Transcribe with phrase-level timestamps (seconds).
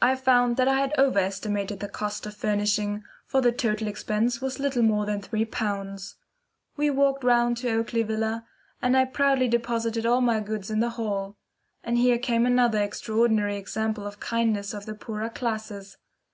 [0.00, 4.40] I found that I had over estimated the cost of furnishing, for the total expense
[4.40, 6.16] was little more than three pounds.
[6.78, 8.46] We walked round to Oakley Villa,
[8.80, 11.36] and I proudly deposited all my goods in the hall.
[11.82, 15.98] And here came another extraordinary example of the kindness of the poorer classes.